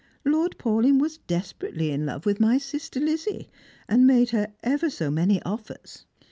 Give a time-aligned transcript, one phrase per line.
[0.25, 3.51] Lord Paulyn was desperately in love with my sister Lizzie,
[3.87, 6.05] and made her ever so many otfers.